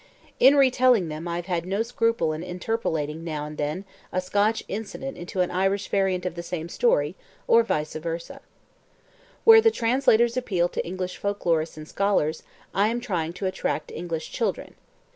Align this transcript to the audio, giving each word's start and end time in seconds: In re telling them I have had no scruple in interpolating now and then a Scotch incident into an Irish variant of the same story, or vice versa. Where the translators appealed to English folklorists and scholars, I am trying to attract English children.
In 0.39 0.55
re 0.55 0.71
telling 0.71 1.09
them 1.09 1.27
I 1.27 1.35
have 1.35 1.45
had 1.45 1.67
no 1.67 1.83
scruple 1.83 2.33
in 2.33 2.41
interpolating 2.41 3.23
now 3.23 3.45
and 3.45 3.55
then 3.55 3.85
a 4.11 4.19
Scotch 4.19 4.63
incident 4.67 5.15
into 5.15 5.41
an 5.41 5.51
Irish 5.51 5.89
variant 5.89 6.25
of 6.25 6.33
the 6.33 6.41
same 6.41 6.69
story, 6.69 7.13
or 7.47 7.61
vice 7.61 7.93
versa. 7.93 8.41
Where 9.43 9.61
the 9.61 9.69
translators 9.69 10.35
appealed 10.35 10.73
to 10.73 10.83
English 10.83 11.17
folklorists 11.19 11.77
and 11.77 11.87
scholars, 11.87 12.41
I 12.73 12.87
am 12.87 12.99
trying 12.99 13.33
to 13.33 13.45
attract 13.45 13.91
English 13.91 14.31
children. 14.31 14.73